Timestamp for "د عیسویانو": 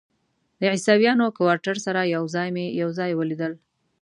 0.59-1.25